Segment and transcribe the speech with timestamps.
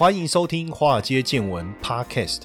[0.00, 2.44] 欢迎收听《华尔街见闻》Podcast。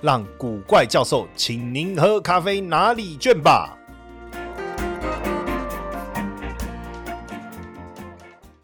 [0.00, 3.77] 让古怪教授请您喝咖啡拿礼券吧。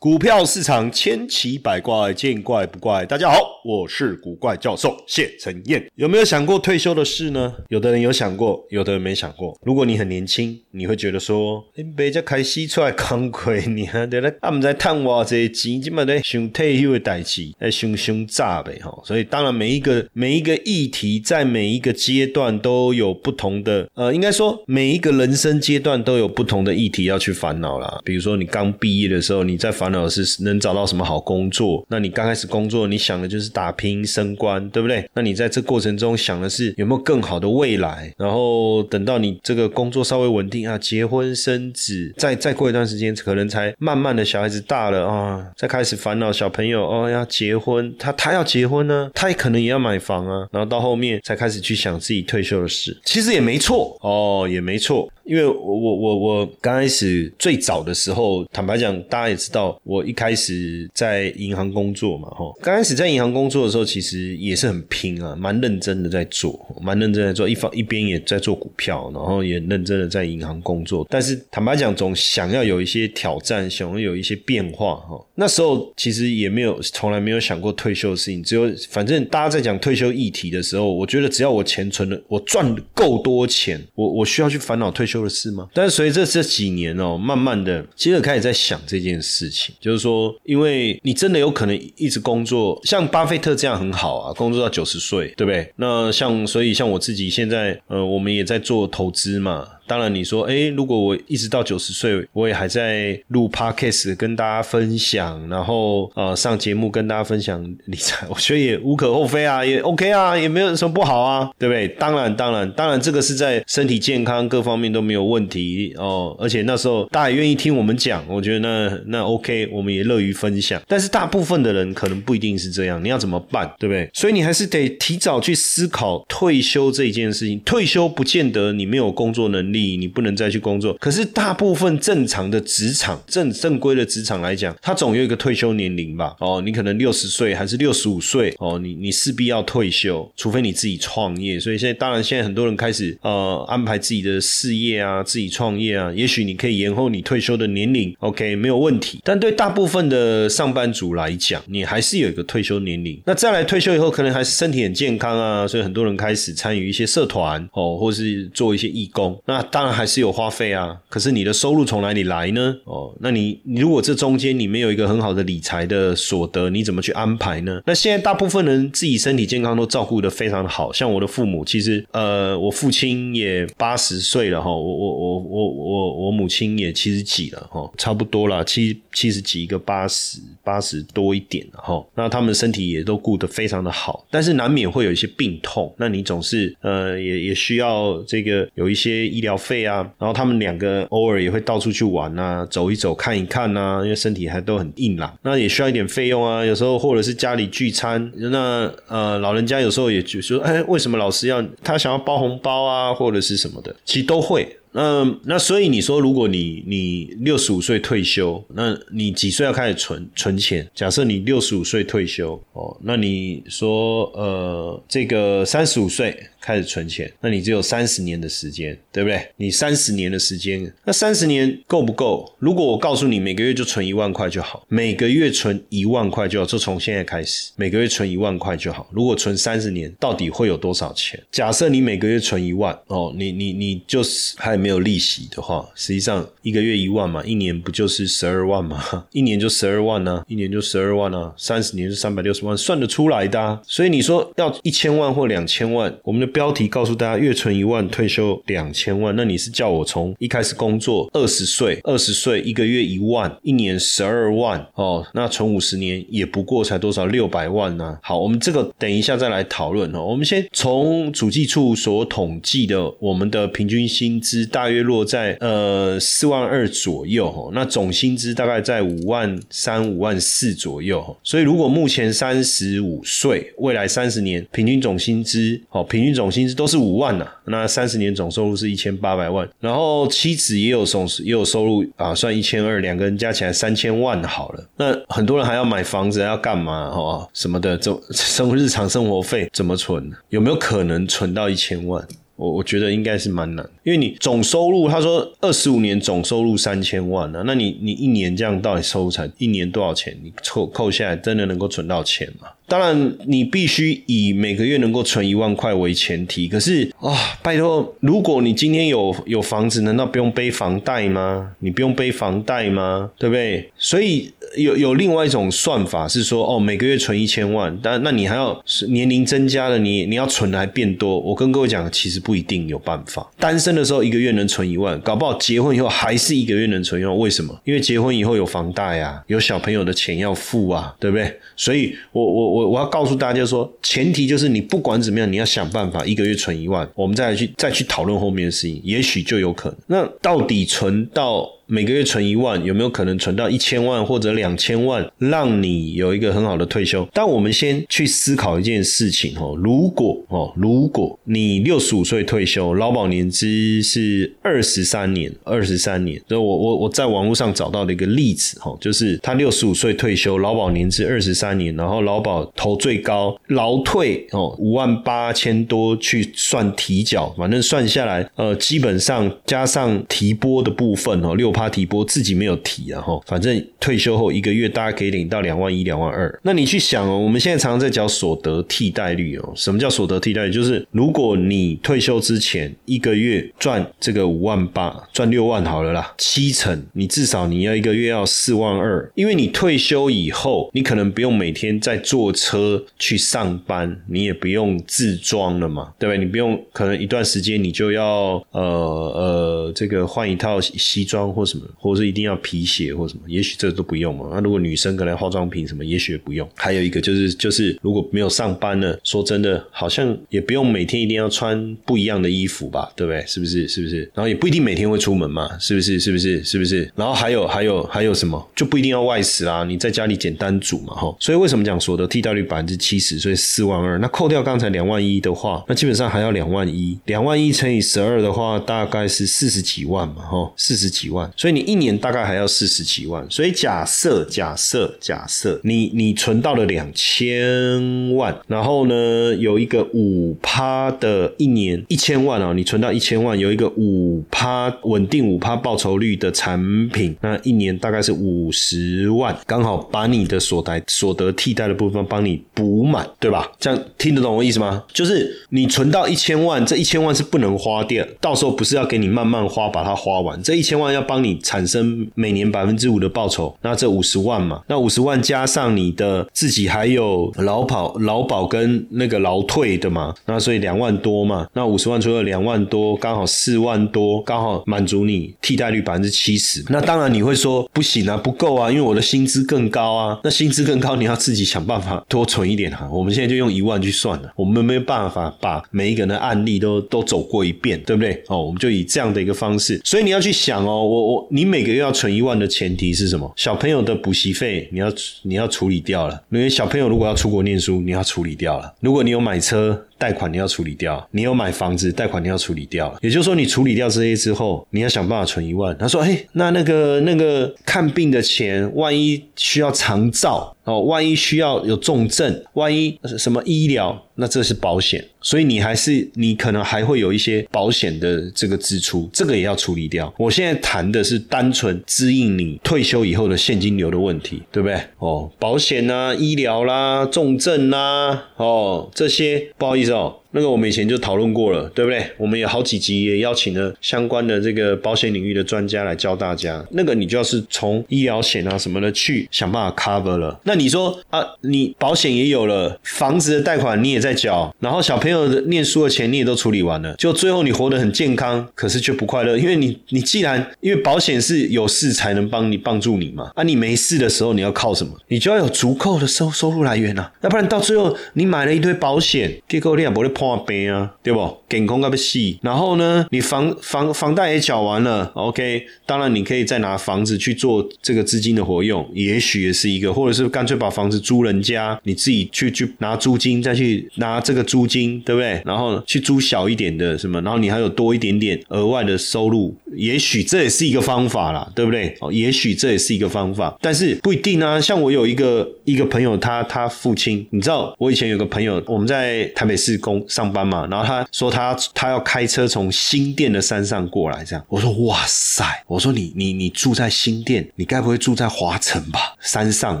[0.02, 3.06] 股票市场千奇百怪，见怪不怪。
[3.06, 5.80] 大家好，我是古怪教授谢承彦。
[5.94, 7.54] 有没有想过退休的事呢？
[7.68, 9.56] 有的人有想过，有的人没想过。
[9.62, 18.92] 如果你很年轻，你会觉得说，你别家开西出来扛鬼，你还得来，啊，们在探挖这些钱，基本在想退休的代志，哎想想炸呗哈。
[19.04, 28.00] 所以，当然每一个每一个议题，在每一个阶段都有不同的，呃，应该说每一个人生阶段都有不同的议题要去烦恼啦。
[28.04, 29.91] 比如说，你刚毕业的时候，你在烦。
[29.92, 31.84] 老师能找到什么好工作？
[31.88, 35.08] 那你刚开始工作，你想的就是打拼升官，对不对？
[35.14, 38.12] 那你在这过程中想的是有没有更好的未来？
[38.16, 55.08] 然后等到你这个工作稍微稳定啊，结婚生子，再再过一段时间，可能才慢慢的小孩子大了啊，再开始烦恼小朋友哦要结婚，他他要结婚呢，他也可能也要买房啊，然后到后面才开始去想自己退休的事，其实也没错哦，也没错。
[55.24, 71.06] 因为我我我我刚开始最早的时候，坦白讲，大家也知道，我一开始在银行工作嘛，哈，刚开始在银行工作的时候，其实也是很拼啊，蛮认真的在做，蛮认真在做，一方一边也在做股票，然后也认真的在银行工作。
[71.08, 75.24] 但是坦白讲，总想要有一些挑战，想要有一些变化，哈。
[75.36, 85.12] 那时候其实也没有，从来没有想过退休的事情，只有反正大家在讲退休议题的时候，我觉得只要我钱存了，我赚够多钱，我我需要去烦恼退休。
[85.12, 85.68] 休的事吗？
[85.74, 95.72] 但是随着这几年哦，慢慢的，接着开始在想这件事情，就是说，因为你真的有可能一直工作，像巴菲特这样很好啊，工作到九十岁，对不对？
[95.76, 99.66] 那像所以像我自己现在，呃，我们也在做投资嘛。
[99.92, 111.86] 当然，你说，哎，如果我一直到九十岁，我也还在录 podcast 跟大家分享，然后呃上节目跟大家分享理财， 我觉得也无可厚非啊，也 OK 啊，也没有什么不好啊，对不对？
[111.88, 120.80] 当然，当然，当然，这个是在身体健康各方面都没有问题哦，而且那时候大家也愿意听我们讲，我觉得那那 OK，我们也乐于分享。
[120.88, 124.08] 但是大部分的人可能不一定是这样，你要怎么办，对不对？
[124.14, 127.60] 所以你还是得提早去思考退休这一件事情。
[127.60, 129.81] 退休不见得你没有工作能力。
[129.82, 136.34] 你你不能再去工作，可是大部分正常的职场正正规的职场来讲，它总有一个退休年龄吧？
[136.38, 141.58] 哦，你可能六十岁还是六十五岁哦，你你势必要退休，除非你自己创业。
[141.58, 149.20] 所以现在当然现在很多人开始呃安排自己的事业啊，自己创业啊，也许你可以延后你退休的年龄，OK 没有问题。
[149.24, 153.20] 但对大部分的上班族来讲，你还是有一个退休年龄。
[153.24, 159.40] 那再来退休以后，可能还是身体很健康啊，所以很多人开始参与一些社团哦，或是做一些义工。
[159.46, 162.76] 那当然还是有花费啊，可是你的收入从哪里来呢？
[162.84, 167.80] 哦，那你如果这中间你没有一个很好的理财的所得，你怎么去安排呢？
[167.86, 189.51] 那现在大部分人自己身体健康都照顾的非常的好，像我的父母，其实呃，我父亲也八十岁了哈，我我我我我我母亲也七十几了哈，差不多了七七十几一个八十八十多一点哈，那他们身体也都顾得非常的好，但是难免会有一些病痛，那你总是呃也也需要这个有一些医疗。
[189.56, 196.64] 费啊，然后他们两个偶尔也会到处去玩啊，走一走，看一看啊，因为身体还都很硬朗，那也需要一点费用啊。
[196.64, 204.76] 有时候或者是家里聚餐，那呃老人家有时候也就说，哎，为什么老师要他想要包红包啊，或者是什么的，其实都会。
[204.94, 210.86] 嗯，那所以你说，如果你你六十五岁退休，那你几岁要开始存存钱？
[210.94, 219.48] 假设你六十五岁退休哦，那你说呃，这个三十五岁开始存钱，那你只有三十年的时间，对不对？
[219.56, 222.54] 你三十年的时间，那三十年够不够？
[222.58, 229.08] 如果我告诉你每个月就存一万块就好，每个月存一万块就好，就从现在开始，每个月存一万块就好。
[229.10, 231.42] 如果存三十年，到底会有多少钱？
[231.50, 234.82] 假设你每个月存一万哦，你你你就是还。
[234.82, 239.00] 没有利息的话，实际上一个月一万嘛，一年不就是十二万嘛？
[239.30, 243.80] 一年就十二万呢，一年就十二万啊，三十年是三百六十万，算得出来的。
[243.86, 249.34] 所以你说要一千万或两千万，我们的标题告诉大家，月存一万，退休两千万。
[249.34, 258.18] 那你是叫我从一开始工作二十岁，二十岁一个月一万，一年十二万哦，那存五十年也不过才多少六百万呢？
[258.22, 260.24] 好，我们这个等一下再来讨论哦。
[260.24, 271.36] 我们先从主计处所统计的，我们的平均薪资大约落在呃四万二左右哦，那总薪资大概在五万三、五万四左右。
[271.42, 284.84] 所以如果目前三十五岁，未来三十年平均总薪资，哦，平均总总薪资都是五万呐，那三十年总收入是一千八百万，然后妻子也有总也有收入啊，算一千二，两个人加起来三千万好了。
[284.96, 287.04] 那很多人还要买房子，要干嘛？
[287.10, 290.32] 哦，什么的，这生活日常生活费怎么存？
[290.48, 292.26] 有没有可能存到一千万？
[292.62, 300.32] 我我觉得应该是蛮难，因为你总收入，他说二十五年总收入三千万呢，那你你一年这样到底收成一年多少钱？
[300.44, 302.68] 你扣扣下来，真的能够存到钱吗？
[302.86, 306.68] 当然，你必须以每个月能够存一万块为前提。
[306.68, 311.72] 可是啊，拜托，如果你今天有有房子，难道不用背房贷吗？
[311.80, 313.30] 你不用背房贷吗？
[313.38, 313.90] 对不对？
[313.96, 318.78] 所以有有另外一种算法是说，哦，每个月存一千万，但那你还要
[319.08, 321.40] 年龄增加了，你你要存的还变多。
[321.40, 323.50] 我跟各位讲，其实不一定有办法。
[323.58, 327.38] 单身的时候一个月能存一万，搞不好结婚以后还是一个月能存一万。
[327.38, 327.76] 为什么？
[327.84, 331.52] 因为结婚以后有房贷啊，有小朋友的钱要付啊，对不对？
[331.74, 332.82] 所以我我我。
[332.92, 339.98] 我要告诉大家说，前提就是你不管怎么样，你要想办法一个月存一万，我们再来去再去讨论后面的事情，也许就有可能。
[340.08, 341.66] 那到底存到？
[341.86, 347.28] 每个月存一万，有没有可能存到一千万或者两千万，让你有一个很好的退休？
[347.32, 371.82] 但我们先去思考一件事情哦，如果哦，如果你六十五岁退休，劳保年资是二十三年，二十三年，所以我我我在网络上找到的一个例子哦，就是他六十五岁退休，劳保年资二十三年，然后劳保投最高，劳退哦五万八千多去算提缴，反正算下来，呃，基本上加上提拨的部分哦，六趴。
[371.92, 376.58] 提拨自己没有提啊哈，反正退休后一个月大家可以领到两万一、两万二。
[376.62, 380.72] 那你去想哦，我们现在常常在讲所得替代率哦，什么叫所得替代率？
[380.72, 396.38] 就是如果你退休之前一个月赚这个五万八，赚六万好了啦，七成你至少你要一个月要四万二，因为你退休以后，你可能不用每天在坐车去上班，你也不用自装了嘛，对不对？
[396.38, 401.61] 你不用可能一段时间你就要呃呃这个换一套西装或。
[401.62, 403.42] 或什么，或者是一定要皮鞋或什么？
[403.46, 404.48] 也许这都不用嘛。
[404.52, 406.68] 那如果女生可能化妆品什么，也许也不用。
[406.74, 413.12] 还有一个就是，就是如果没有上班呢，说真的，好像也不用每天一定要穿不一样的衣服吧？
[413.14, 413.44] 对不对？
[413.46, 413.86] 是不是？
[413.86, 414.22] 是不是？
[414.34, 415.78] 然后也不一定每天会出门嘛？
[415.78, 416.18] 是不是？
[416.18, 416.64] 是不是？
[416.64, 417.08] 是不是？
[417.14, 418.68] 然后还有还有还有什么？
[418.74, 421.36] 就不一定要外食啦，你在家里简单煮嘛，哈。
[421.38, 423.38] 所以为什么讲所得替代率百分之七十？
[423.38, 427.16] 所以四万二，那扣掉刚才两万一的话，那基本上还要两万一。
[427.26, 431.50] 两万一乘以十二的话，大概是四十几万嘛，哈，四十几万。
[431.56, 453.70] 所以你一年大概还要四十几万，所以假设假设假设你你存到了两千万，然后呢有一个五趴的一年一千万啊，你存到一千万，有一个五趴稳定五趴报酬率的产品，那一年大概是五十万，刚好把你的所得所得替代的部分帮你补满，对吧？
[453.78, 455.04] 这样听得懂我意思吗？
[455.12, 461.58] 就是你存到一千万，这一千万是不能花掉，到时候不是要给你慢慢花把它花完，这一千万要帮你。
[461.62, 476.84] 产生每年百分之五的报酬，那这五十万嘛，那五十万加上你的自己还有劳保、劳保跟那个劳退的嘛，那所以两万多嘛，那五十万除了两万多，刚好四万多，刚好满足你替代率百分之七十。
[476.88, 480.38] 那当然你会说不行啊，不够啊，因为我的薪资更高啊。
[480.42, 483.08] 那薪资更高，你要自己想办法多存一点哈。
[483.10, 488.42] 我们现在就用一万去算了，我们没有办法把每一个人的案例都都走过一遍，对不对？
[488.48, 490.00] 哦，我们就以这样的一个方式。
[490.04, 493.52] 所以你要去想哦，我你每个月要存一万的前提是什么？
[493.56, 495.12] 小朋友的补习费你要
[495.42, 498.94] 你要处理掉了，因为小朋友如果要出国念书，你要处理掉了。
[499.00, 503.12] 如果你有买车贷款，你要处理掉；你有买房子贷款，你要处理掉。
[503.20, 505.96] 也就是说，你处理掉这些之后，你要想办法存一万。
[505.98, 520.34] 他说：“哎，那那个那个看病的钱，万一需要长照。”哦，万一需要有重症，万一什么医疗，那这是保险，所以你还是你可能还会有一些保险的这个支出，这个也要处理掉。
[520.36, 525.00] 我现在谈的是单纯支应你退休以后的现金流的问题，对不对？
[525.18, 530.41] 哦，保险啊，医疗啦，重症啦，哦，这些不好意思哦。
[530.52, 532.24] 那个我们以前就讨论过了，对不对？
[532.36, 536.84] 我们有好几集也邀请了相关的这个保险领域的专家来教大家。
[536.90, 540.60] 那个你就要是从医疗险啊什么的去想办法 cover 了。
[540.64, 555.12] 那你说啊，你保险也有了，房子的贷款你也在缴，然后小朋友的念书的钱你也都处理完了，就最后你活得很健康，可是却不快乐，因为你你既然因为保险是有事才能帮你帮助你嘛，啊，你没事的时候你要靠什么？
[555.28, 561.56] 你就要有足够的收收入来源啊，要不然到最后你买了一堆保险，结果你也不会破病啊，对不？
[561.68, 575.62] 健康个不细，然后呢，你房房房贷也缴完了，OK，当然你可以再拿房子去做这个资金的活用，也许也是一个，或者是干脆把房子租人家，你自己去去拿租金，再去拿这个租金，对不对？
[575.64, 582.12] 然后去租小一点的什么，然后你还有多一点点额外的收入，也许这也是一个方法啦，对不对？
[582.20, 584.80] 哦，也许这也是一个方法，但是不一定啊。
[584.80, 599.34] 像我有一个一个朋友，他他父亲，你知道，我以前有个朋友，我们在台北市工上班嘛，然后他说他他要开车从新店的山上过来，这样，我说哇塞，我说你你你住在新店，你该不会住在华城吧？
[599.40, 600.00] 山上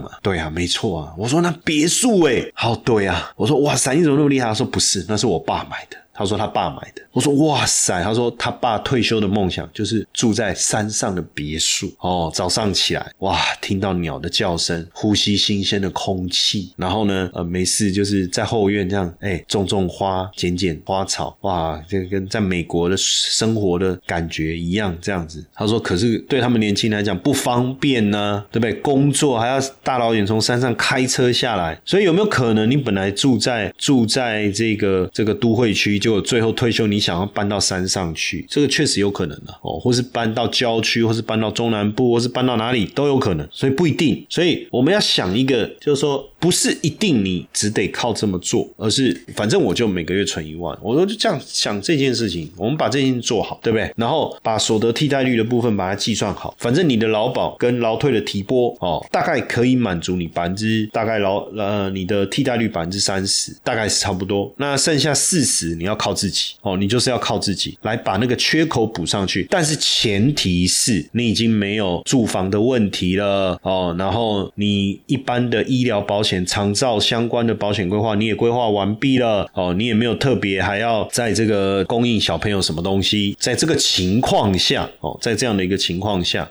[0.00, 1.12] 嘛，对啊，没错啊。
[1.18, 3.30] 我说那别墅哎，好对啊。
[3.36, 4.46] 我说哇塞，你怎么那么厉害？
[4.46, 5.98] 他说不是，那是我爸买的。
[6.14, 12.30] 他说他爸买的，我说哇塞，他说他爸退休的梦想就是住在山上的别墅哦。
[12.34, 25.42] 早上起来哇，听到鸟的叫声，呼吸新鲜的空气，然后呢，呃，没事就是在后院这样，哎，种种花，剪剪花草，哇，这跟在美国的生活的感觉一样，这样子。
[25.54, 28.74] 他说，可是对他们年轻来讲不方便呢，对不对？
[28.82, 36.01] 工作还要大老远从山上开车下来，所以有没有可能你本来住在住在这个这个都会区？
[36.02, 44.26] 结果最后退休，你想要搬到山上去，这个确实有可能的哦，或是搬到郊区，或是搬到中南部，或是搬到哪里都有可能，所以不一定。
[44.28, 46.28] 所以我们要想一个，就是说。
[46.42, 52.50] 不是一定你只得靠这么做，而是反正我就每个月存一万，我说就这样想这件事情。
[52.56, 53.88] 我们把这件事做好，对不对？
[53.96, 64.52] 然后把所得替代率的部分把它计算好，反正你的劳保跟劳退的提拨哦，大概可以满足你百分之大概劳呃你的替代率百分之三十，大概是差不多。
[64.56, 69.46] 那剩下四十你要靠自己哦，你就是要靠自己来把那个缺口补上去。
[69.48, 76.31] 但是前提是你已经没有住房的问题了哦，然后你一般的医疗保险。
[76.46, 86.48] 长照相关的保险规划你也规划完毕了哦，你也没有特别还要在这个供应小朋友什么东西，在这个情况下哦，在这样的一个情况下。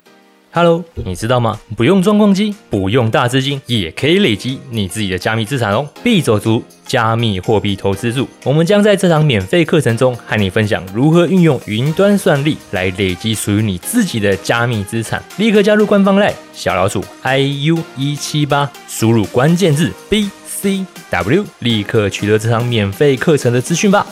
[0.54, 1.58] Hello，你知道吗？
[1.78, 5.88] 不用装矿机，不用大资金，也可以累积你自己的加密资产哦。
[6.04, 15.24] 币走族加密货币投资组，我们将在这堂免费课程中和你分享如何运用云端算力来累积属于你自己的加密资产。
[15.38, 24.06] 立刻加入官方 Line 小老鼠 iu 一七八，输入关键字 bcw，立刻取得这堂免费课程的资讯吧。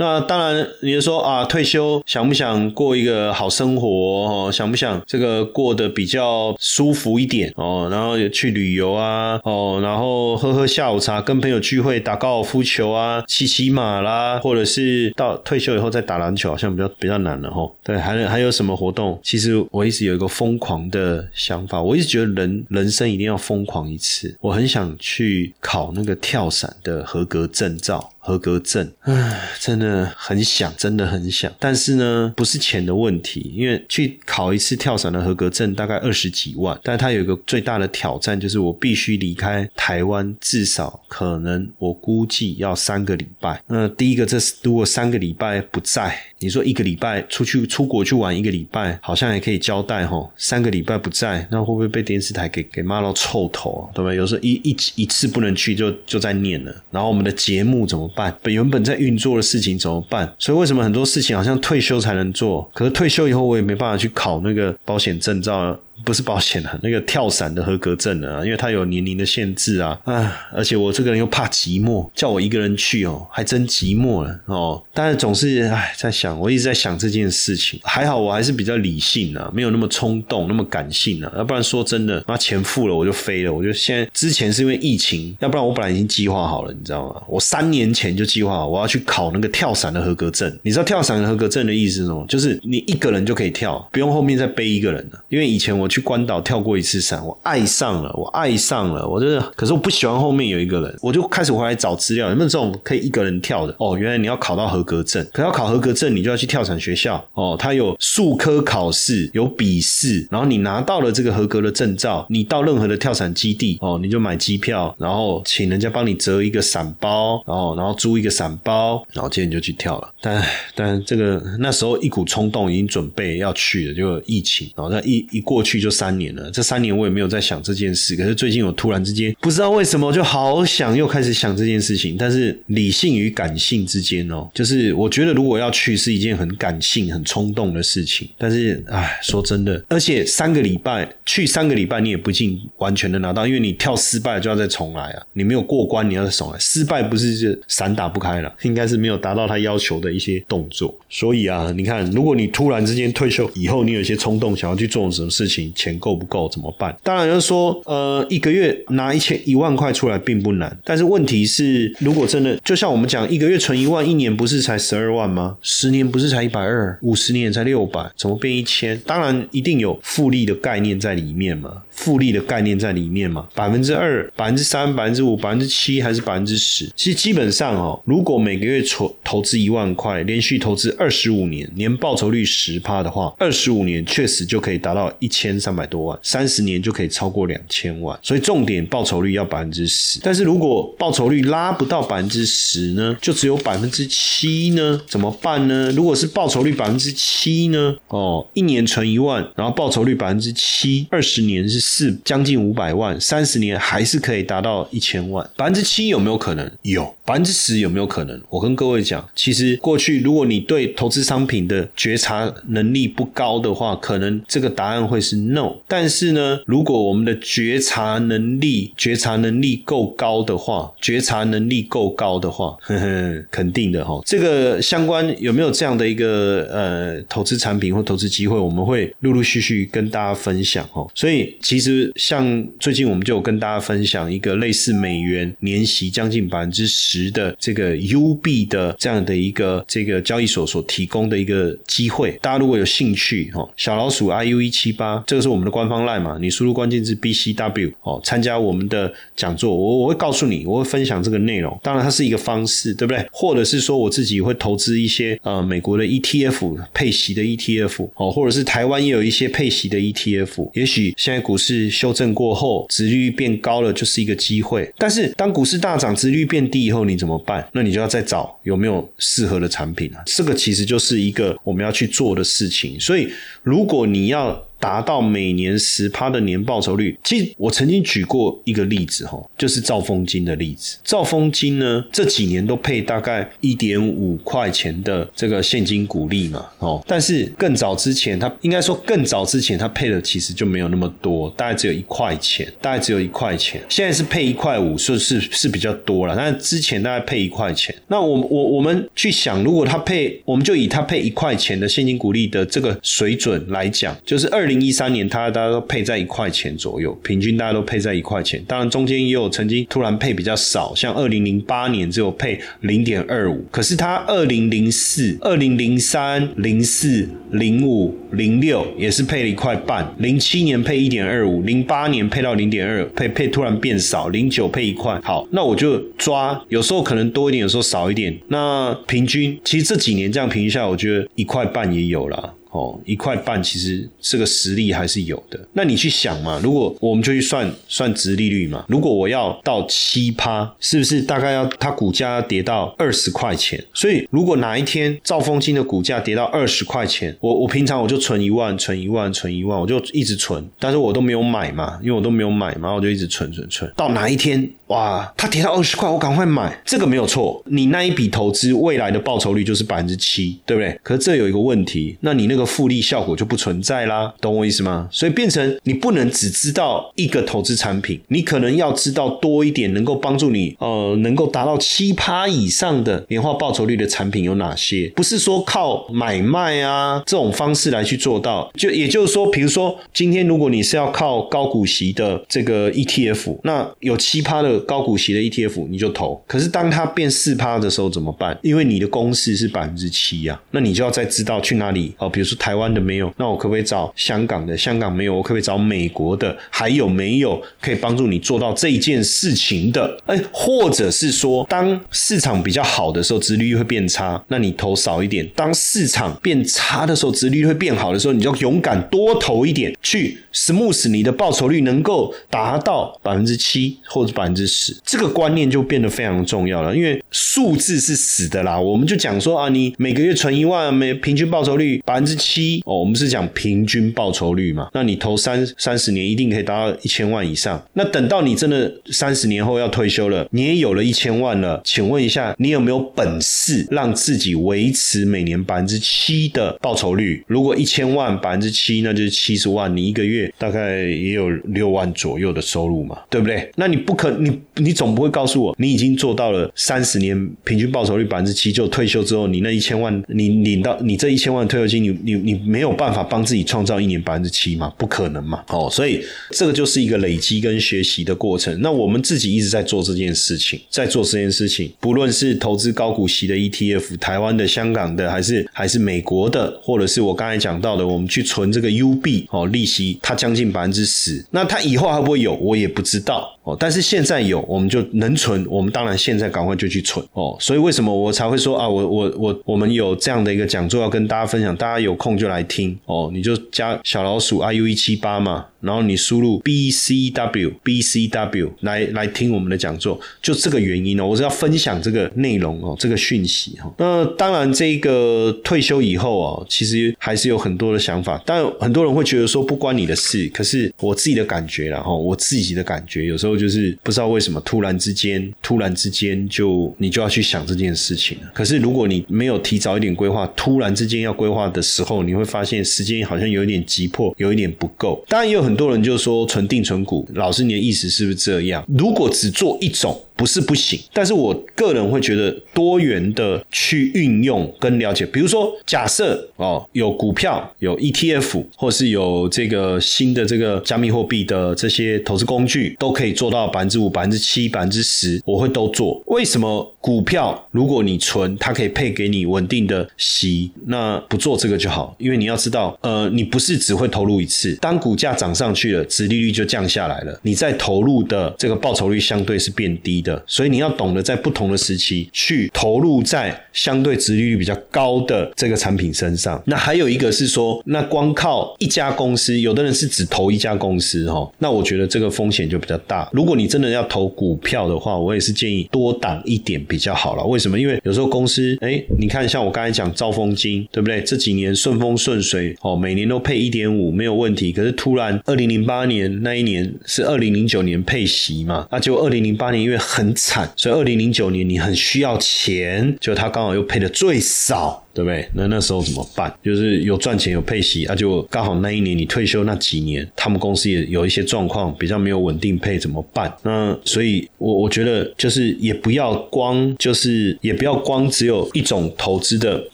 [0.00, 4.50] 那当然，你就说啊，退休想不想过一个好生活哦？
[4.50, 7.86] 想不想这个过得比较舒服一点哦？
[7.92, 17.70] 然后去旅游啊哦，然后喝喝下午茶，跟朋友聚会，打高尔夫球啊，骑骑马啦，或者是到退休以后再打篮球，好像比较比较难了哈。
[17.84, 19.20] 对，还有还有什么活动？
[19.22, 24.34] 其实我一直有一个疯狂的想法，我一直觉得人人生一定要疯狂一次。
[24.40, 28.10] 我很想去考那个跳伞的合格证照。
[28.30, 31.52] 合格证，唉，真的很想，真的很想。
[31.58, 36.78] 但是呢，不是钱的问题，因为去考一次跳伞的合格证大概二十几万。
[36.84, 43.60] 但它有一个最大的挑战，就是我必须离开台湾，至少可能我估计要三个礼拜。
[43.66, 50.30] 那第一个，这是如果三个礼拜不在，你说一个礼拜出去出国去玩一个礼拜，好像也可以交代吼。
[50.36, 53.94] 三个礼拜不在，那会不会被电视台给给骂到臭头啊？
[53.94, 54.16] 对不对？
[54.16, 56.74] 有时候一一一次不能去，就就在念了。
[56.90, 58.10] 然后我们的节目怎么？
[58.16, 60.34] 办本原本在运作的事情怎么办？
[60.36, 62.68] 所以为什么很多事情好像退休才能做？
[62.74, 65.78] 可是退休以后我也没办法去考那个保险证照。
[66.04, 74.82] 不是保险的，那个跳伞的合格证啊，因为它有年龄的限制啊，啊，而且我这个人又怕寂寞，叫我一个人去哦，还真寂寞了哦。
[74.94, 77.78] 但是总是哎，在想，我一直在想这件事情。
[77.82, 81.30] 还好我还是比较理性啊，没有那么冲动，那么感性啊。
[81.36, 83.52] 要不然说真的，那钱付了我就飞了。
[83.52, 87.20] 我就现在之前是因为疫情，要不然我本来已经计划好了，你知道吗？
[87.28, 90.58] 我三年前就计划好我要去考那个跳伞的合格证。
[90.62, 92.24] 你知道跳伞的合格证的意思是什么？
[92.26, 95.22] 就是你一个人就可以跳，不用后面再背一个人了。
[95.28, 95.89] 因为以前我。
[95.90, 99.40] 去关岛跳过一次伞，我爱上了，我爱上了，我真的。
[99.56, 103.74] 可是我不喜欢后面有一个人，我就开始回来找资料，有没有这种可以一个人跳的？
[103.78, 107.56] 哦，原来你要考到合格证，可要考合格证，你就要去跳伞学校哦。
[107.58, 120.08] 他有数科考试，有笔试，然后你拿到了这个合格的证照，你到任何的跳伞基地哦，你就买机票，然后请人家帮你折一个伞包，然后然后租一个伞包，然后接着你就去跳了。
[120.20, 120.44] 但
[120.74, 126.50] 但这个那时候一股冲动，已经准备要去了，就疫情，然后那一一过去就三年了。
[126.50, 132.16] 这三年我也没有在想这件事，可是最近我突然之间不知道为什么就好想又开始想这件事情。
[132.18, 138.28] 但是理性与感性之间哦，就是我觉得如果要去是一件很感性、很冲动的事情。
[138.36, 145.22] 但是唉，说真的，而且三个礼拜去三个礼拜，你也不尽完全的拿到，因为你跳失败就要再重来啊。
[145.32, 146.58] 你没有过关，你要再重来。
[146.58, 150.94] 失败不是就伞打不开了，应该是没有达到他要求的一些动作。
[151.08, 156.96] 所以啊，你看，如果你突然之间退休以后，你有一些冲动想要去做什么事情，钱够不够怎么办？
[157.02, 165.56] 当然就是说，呃，一个月拿一千一万块出来并不难，但是问题是，如果真的就像我们讲，一个月存一万，一年不是才十二万吗？
[165.62, 168.98] 十年不是才一百二，五十年才六百，怎么变一千？
[169.06, 176.90] 当然一定有复利的概念在里面嘛，复利的概念在里面嘛，百分之二、百分之三、百分之五、百分之七还是百分之十？
[176.96, 188.18] 其实基本上哦，如果每个月存投资一万块，连续投资二十五年，年报酬率十趴的话，二十五年确实就可以达到一千三百多万，三十年就可以超过两千万。
[188.22, 195.92] 所以重点报酬率要百分之十，但是如果报酬率拉不到百分之十呢，就只有百分之七呢，怎么办呢？
[195.92, 197.94] 如果是报酬率百分之七呢？
[198.08, 205.44] 哦，一年存一万，然后报酬率百分之七，二十年是是，将近五百万，三十年还是可以达到一千万。
[205.56, 206.70] 百分之七有没有可能？
[206.82, 207.16] 有。
[207.30, 208.40] 百分之十有没有可能？
[208.48, 215.72] 我跟各位讲，其实过去如果你对投资商品的觉察能力不高的话，可能这个答案会是 no。
[215.86, 224.20] 但是呢，如果我们的觉察能力、觉察能力够高的话，觉察能力够高的话，呵呵，肯定的哈。
[224.26, 231.06] 这个相关有没有这样的一个呃投资产品或投资机会，我们会陆陆续续跟大家分享哈。
[231.14, 237.19] 所以其实像最近我们就有跟大家分享一个类似美元年息将近百分之十。
[237.20, 251.78] 值的这个 U 币的这样的一个这个交易所所提供的一个机会，大家如果有兴趣哦，小老鼠 I U 一七八，这个是我们的官方 line 嘛，你输入关键字 B C W 哦，参加我们的讲座，我我会告诉你，我会分享这个内容。
[251.82, 253.26] 当然，它是一个方式，对不对？
[253.30, 260.70] 或者是说我自己会投资一些呃美国的 ETF 配息的 ETF 哦，或者是台湾也有一些配息的 ETF。
[260.74, 264.90] 也许现在股市修正过后，值率变高了，就是一个机会。
[264.96, 267.66] 但是当股市大涨，值率变低以后，你怎么办？
[267.72, 270.22] 那你就要再找有没有适合的产品啊。
[270.26, 272.98] 这个其实就是一个我们要去做的事情。
[273.00, 273.28] 所以，
[273.62, 280.96] 如果你要达到每年十趴的年报酬率，其实我曾经举过一个例子哈，就是兆丰金的例子。
[281.04, 293.82] 兆丰金呢这几年都配大概一点五块钱的这个现金股利嘛，哦，但是更早之前，它应该说更早之前它配的其实就没有那么多，大概只有一块钱，大概只有一块钱。
[293.90, 297.94] 现在是配一块五，是是是比较多了，但是之前大概配一块钱。
[298.08, 304.69] 那我我我们去想，如果它配，我们就以它配一块钱的现金股利的这个水准来讲，就是二。
[304.70, 308.62] 零一三年，它大家都配在一块钱左右，平均大家都配在一块钱。
[308.66, 313.64] 当然，中间也有曾经突然配比较少，像二零零八年只有配零点二五。
[313.70, 320.14] 可是它二零零四、二零零三、零四、零五、零六也是配了一块半。
[320.18, 324.28] 零七年配一点二五，零八年配到零点二，配配突然变少。
[324.28, 328.38] 零九配一块，好，那我就抓，有时候可能多一点，有时候少一点。
[328.48, 332.54] 那平均，其实这几年这样平均下，我觉得一块半也有了。
[332.70, 335.58] 哦，一块半其实这个实力还是有的。
[335.72, 343.82] 那你去想嘛，如果我们就去算算值利率嘛，如果我要到七趴，是不是大概要它股价要跌到二十块钱？
[343.92, 353.92] 所以如果哪一天兆丰金的股价跌到二十块钱，我我平常我就存一万，存一万，存一万，我就一直存，但是我都没有买嘛，因为我都没有买嘛，我就一直存存存。
[353.96, 357.60] 到哪一天哇，它跌到二十块，我赶快买，这个没有错。
[357.66, 360.96] 你那一笔投资未来的报酬率就是百分之七，对不对？
[361.02, 362.59] 可是这有一个问题，那你那个。
[362.60, 365.08] 个复利效果就不存在啦，懂我意思吗？
[365.10, 375.10] 所以变成你不能只知道一个投资产品，你可能要知道多一点，能够帮助你呃，能够达到七趴以上的年化报酬率的产品有哪些？
[375.16, 378.70] 不是说靠买卖啊这种方式来去做到。
[378.76, 386.42] 就也就是说，比如说今天如果你是要靠高股息的这个 ETF，那有七趴的高股息的 ETF 你就投。
[386.46, 388.58] 可是当它变四趴的时候怎么办？
[388.62, 392.60] 因为你的公式是百分之七呀，那你就要再知道去哪里哦，比如说。
[392.60, 394.76] 台湾的没有，那我可不可以找香港的？
[394.76, 396.56] 香港没有，我可不可以找美国的？
[396.68, 400.20] 还有没有可以帮助你做到这件事情的？
[400.26, 414.96] 哎，或者是说，当市场比较好的时候，殖利率会变差，那你投少一点；当市场变差的时候，殖利率会变好的时候，你就勇敢多投一点，去 smooth 你的报酬率能够达到百分之七或者百分之十。
[415.04, 418.78] 这个观念就变得非常重要了，因为数字是死的啦。
[418.78, 424.88] 我们就讲说啊，你每个月存一万，每平均报酬率百分之七哦，我们是讲平均报酬率嘛。
[424.94, 427.80] 那你投三三十年，一定可以达到一千万以上。
[427.92, 437.44] 那等到你真的三十年后要退休了，你也有了一千万了，请问一下，你有没有本事让自己维持每年百分之七的报酬率？
[437.46, 443.70] 如果一千万百分之七，那就是七十万，你一个月大概也有六万左右的收入嘛，对不对？
[443.76, 454.92] 那你不可，你你总不会告诉我，你已经做到了三十年平均报酬率百分之七，就退休之后，你那一千万，你领到你这一千万退休金，你你你没有办法帮自己创造一年百分之七吗？
[454.96, 455.62] 不可能嘛！
[455.68, 458.80] 哦，所以这个就是一个累积跟学习的过程。
[458.80, 473.76] 那我们自己一直在做这件事情，在做这件事情，不论是投资高股息的 ETF，台湾的、香港的，还是还是美国的，或者是我刚才讲到的，我们去存这个 UB 哦，利息它将近百分之十，那它以后还会不会有，我也不知道哦。
[473.78, 477.56] 但是现在有，我们就能存，我们当然现在赶快就去存哦。
[477.60, 485.66] 所以为什么我才会说啊，我我我我们有这样的一个讲座要跟大家分享，大家有空就来听哦，你就加小老鼠 iu 一七八嘛。
[485.80, 493.92] 然后你输入 B C W B C W 来来听我们的讲座，就这个原因呢，我是要分享这个内容哦，这个讯息哈。
[493.98, 498.40] 那当然，这个退休以后哦，其实还是有很多的想法。
[498.44, 508.50] 但很多人会觉得说不关你的事，可是我自己的感觉然后我自己的感觉有时候就是不知道为什么突然之间，突然之间就你就要去想这件事情了。
[508.54, 515.24] 可是如果你没有提早一点规划，突然之间要规划的时候，你会发现时间好像有一点急迫，有一点不够。
[515.26, 515.69] 当然也有很。
[515.70, 518.84] 很多人就说存定存股，老师你的意思是不是这样？
[518.98, 520.20] 如果只做一种。
[520.40, 536.22] 不是不行，但是我个人会觉得多元的去运用跟了解，比如说假设哦有股票、有 ETF，或是有这个新的这个加密货币的这些投资工具，都可以做到百分之五、百分之七、百分之十，我会都做。
[536.28, 542.16] 为什么股票如果你存，它可以配给你稳定的息，那不做这个就好？
[542.18, 550.29] 因为你要知道，呃，你不是只会投入一次，当股价涨上去了，殖利率就降下来了，你在投入的这个报酬率相对是变低的。
[550.46, 556.62] 所以你要懂得在不同的时期去投入在相对值利率比较高的这个产品身上。
[556.66, 563.28] 那还有一个是说，那光靠一家公司，有的人是只投一家公司哈，那我觉得这个风险就比较大。
[563.32, 567.44] 如果你真的要投股票的话，我也是建议多挡一点比较好了。
[567.44, 567.78] 为什么？
[567.78, 571.22] 因为有时候公司，哎，你看像我刚才讲兆丰金，对不对？
[571.22, 574.72] 这几年顺风顺水哦，每年都配一点五没有问题。
[574.72, 585.06] 可是突然二零零八年那一年是二零零九年配息嘛，那就二零零八年因为很很惨，所以二零零九年你很需要钱，就他刚好又配的最少。
[585.12, 585.48] 对不对？
[585.54, 586.52] 那那时候怎么办？
[586.62, 593.52] 就是有赚钱有配息，啊，就刚好那一年你退休那几年，他们公司也有一些状况，比较没有稳定配，怎么办？
[593.62, 599.78] 那所以，我我觉得就是也不要光就是也不要光只有一种投资的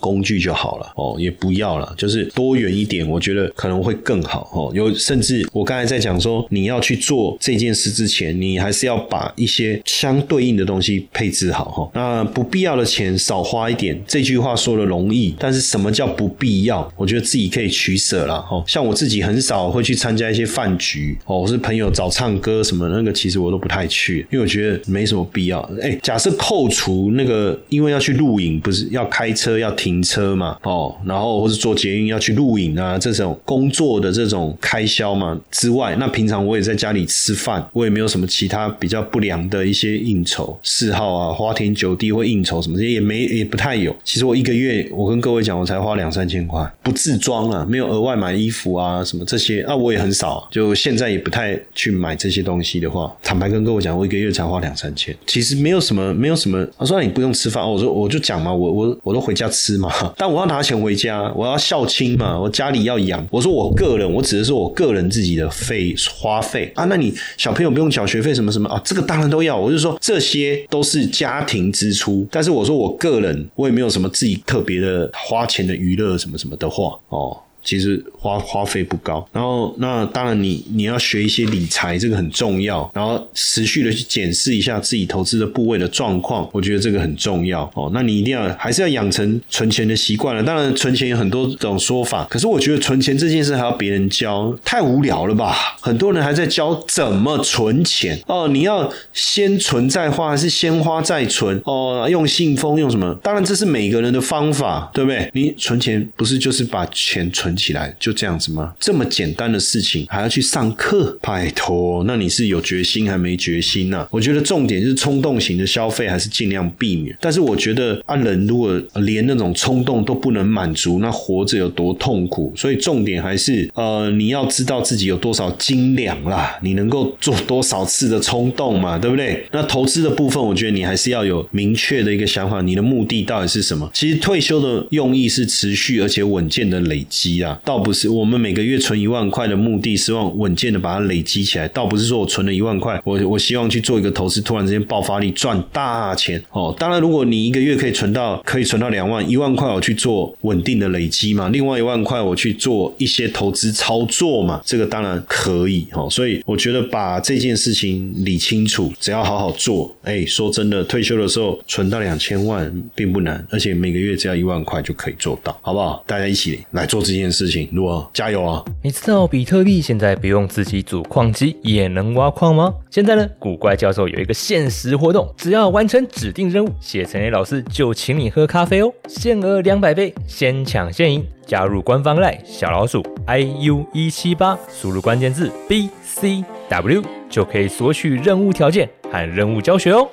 [0.00, 4.70] 工具就好了哦，也不要了，就是多元一点，我觉得可能会更好哦。
[4.74, 11.90] 有甚至我刚才在讲说，你要去做这件事之前，你还是要把一些相对应的东西配置好哈。
[11.94, 15.06] 那不必要的钱少花一点，这句话说的容。
[15.06, 16.92] 易但是什么叫不必要？
[16.96, 18.62] 我觉得自己可以取舍了哦。
[18.66, 25.60] 像我自己很少会去参加一些饭局哦，我是朋友找唱歌什么那个，其实我都不太去，因为我觉得没什么必要。
[25.80, 30.56] 哎，假设扣除那个，因为要去录影，不是要开车要停车嘛？
[30.62, 43.94] 哦，然后或是坐捷运要去录影啊，这种工作的这种开销嘛之外，那平常我也在家里吃饭，我也没有什么其他比较不良的一些应酬嗜好啊，花天酒地或应酬什么这些也没也不太有。
[44.04, 44.86] 其实我一个月。
[44.96, 56.66] 我跟各位讲，我才花两三千块，不自装啊，没有额外买衣服啊，什么这些啊，我也很少，就现在也不太去买这些东西的话，坦白跟各位讲，我一个月才花两三千，其实没有什么，没有什么。
[56.78, 63.22] 他说你不用吃饭，我说我就讲嘛，我我我都回家吃嘛， 但我要拿钱回家，我要孝亲嘛，我家里要养。
[63.30, 69.54] 我说我个人，我只是说我个人自己的费花费啊，那你小朋友不用缴学费什么什么啊，这个当然都要。
[69.58, 74.85] 我就说这些都是家庭支出，但是我说我个人，我也没有什么自己特别的。
[75.12, 77.42] 花钱的娱乐什么什么的话，哦。
[77.66, 79.28] 其实花花费不高。
[79.32, 82.90] 然后那当然你你要学一些理财，这个很重要。
[82.94, 87.90] 然后持续的去检视一下自己投资的部位的状况，我觉得这个很重要哦。
[87.92, 90.42] 那你一定要还是要养成存钱的习惯了。
[90.42, 95.76] 当然存钱有很多种说法，可是我觉得存钱这件事还要别人教，太无聊了吧？
[95.80, 101.60] 很多人还在教怎么存钱哦，你要先存再花，还是先花再存？
[101.64, 103.12] 哦，用信封用什么？
[103.22, 105.30] 当然这是每个人的方法，对不对？
[105.34, 108.74] 你存钱不是就是把钱存起来就这样子吗？
[108.78, 111.18] 这么简单的事情还要去上课？
[111.22, 114.06] 拜托，那你是有决心还没决心呢？
[114.10, 117.16] 我觉得重点是冲动型的消费还是尽量避免。
[117.20, 122.52] 但是我觉得啊，人如果连那种冲动都不能满足，那活着有多痛苦？
[122.56, 129.44] 所以重点还是呃，你要知道自己有多少斤两啦，你能够做多少次的冲动嘛，对不对？
[129.52, 133.90] 那投资的部分，我觉得你还是要有明确的一个想法，你的目的到底是什么？
[133.92, 146.74] 其实退休的用意是持续而且稳健的累积啊，倒不是我们每个月存一万块的目的，希望稳健的把它累积起来，倒不是说我存了一万块，我我希望去做一个投资，突然之间爆发力赚大钱哦。
[146.78, 156.08] 当然，如果你一个月可以存到可以存到两万，一万块我去做稳定的累积嘛，另外一万块我去做一些投资操作嘛，这个当然可以哦。
[156.10, 166.02] 所以我觉得把这件事情理清楚，只要好好做，哎，说真的，退休的时候存到两千万并不难，而且每个月只要一万块就可以做到，好不好？
[166.06, 168.64] 大家一起来做这件事情，如果加油啊！
[168.82, 172.74] 你知道比特币现在不用自己组矿机也能挖矿吗？
[172.90, 181.26] 现在呢，古怪教授有一个限时活动，只要完成指定任务，谢承彦老师就请你喝咖啡哦，限额两百杯，先抢先赢。
[181.46, 190.08] 加入官方赖小老鼠 i u 一七八，输入关键字 b c w 就可以索取任务条件和任务教学哦。